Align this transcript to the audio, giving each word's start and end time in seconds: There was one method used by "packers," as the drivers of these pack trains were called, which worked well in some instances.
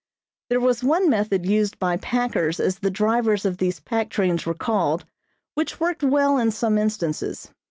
There 0.49 0.59
was 0.59 0.83
one 0.83 1.11
method 1.11 1.45
used 1.45 1.77
by 1.77 1.97
"packers," 1.97 2.59
as 2.59 2.79
the 2.79 2.89
drivers 2.89 3.45
of 3.45 3.59
these 3.59 3.79
pack 3.79 4.09
trains 4.09 4.47
were 4.47 4.55
called, 4.55 5.05
which 5.53 5.79
worked 5.79 6.01
well 6.01 6.39
in 6.39 6.49
some 6.49 6.79
instances. 6.79 7.51